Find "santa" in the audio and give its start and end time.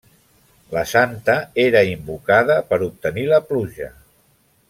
0.91-1.35